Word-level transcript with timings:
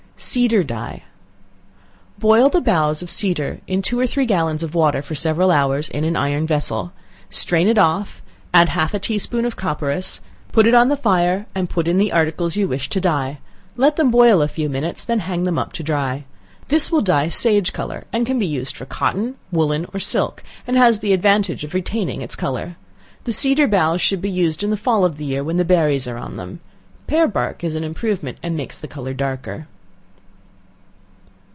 Cedar 0.23 0.61
Dye. 0.61 1.01
Boil 2.19 2.49
the 2.49 2.61
boughs 2.61 3.01
of 3.01 3.09
cedar 3.09 3.59
in 3.65 3.81
two 3.81 3.99
or 3.99 4.05
three 4.05 4.27
gallons 4.27 4.61
of 4.61 4.75
water, 4.75 5.01
for 5.01 5.15
several 5.15 5.49
hours, 5.49 5.89
in 5.89 6.03
an 6.03 6.15
iron 6.15 6.45
vessel; 6.45 6.91
strain 7.31 7.67
it 7.67 7.79
off, 7.79 8.21
add 8.53 8.69
half 8.69 8.93
a 8.93 8.99
tea 8.99 9.17
spoonful 9.17 9.47
of 9.47 9.55
copperas, 9.55 10.21
put 10.51 10.67
it 10.67 10.75
on 10.75 10.89
the 10.89 10.95
fire, 10.95 11.47
and 11.55 11.71
put 11.71 11.87
in 11.87 11.97
the 11.97 12.11
articles 12.11 12.55
you 12.55 12.67
wish 12.67 12.87
to 12.89 13.01
dye; 13.01 13.39
let 13.75 13.95
them 13.95 14.11
boil 14.11 14.43
a 14.43 14.47
few 14.47 14.69
minutes, 14.69 15.03
then 15.03 15.21
hang 15.21 15.41
them 15.41 15.57
up 15.57 15.73
to 15.73 15.81
dry. 15.81 16.23
This 16.67 16.91
will 16.91 17.01
dye 17.01 17.27
sage 17.27 17.73
color, 17.73 18.03
and 18.13 18.23
can 18.23 18.37
be 18.37 18.45
used 18.45 18.77
for 18.77 18.85
cotton, 18.85 19.37
woollen 19.51 19.87
or 19.91 19.99
silk, 19.99 20.43
and 20.67 20.77
has 20.77 20.99
the 20.99 21.13
advantage 21.13 21.63
of 21.63 21.73
retaining 21.73 22.21
its 22.21 22.35
color. 22.35 22.75
The 23.23 23.33
cedar 23.33 23.65
boughs 23.67 24.01
should 24.01 24.23
he 24.23 24.29
used 24.29 24.61
in 24.61 24.69
the 24.69 24.77
fall 24.77 25.03
of 25.03 25.17
the 25.17 25.25
year, 25.25 25.43
when 25.43 25.57
the 25.57 25.65
berries 25.65 26.07
are 26.07 26.17
on 26.17 26.35
them. 26.37 26.59
Pear 27.07 27.27
bark 27.27 27.63
is 27.63 27.73
an 27.73 27.83
improvement 27.83 28.37
and 28.43 28.55
makes 28.55 28.77
the 28.77 28.87
color 28.87 29.15
darker. 29.15 29.65